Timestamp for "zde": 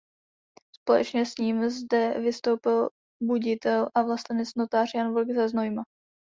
1.69-2.13